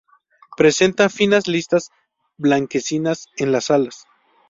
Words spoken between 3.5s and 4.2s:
las alas.